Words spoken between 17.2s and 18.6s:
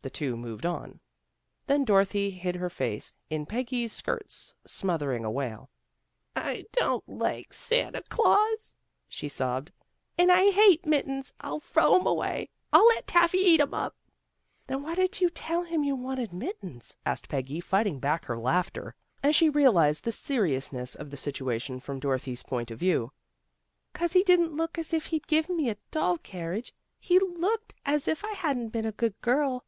Peggy, fighting back her